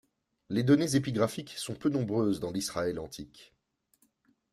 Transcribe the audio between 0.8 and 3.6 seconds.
épigraphiques sont peu nombreuses dans l'Israël antique.